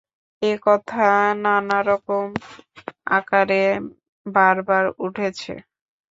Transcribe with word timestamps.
এ 0.41 0.51
কথা 0.65 1.07
নানা 1.43 1.79
রকম 1.89 2.25
আকারে 3.11 3.63
বারবার 4.25 4.83
উঠেছে। 4.99 5.53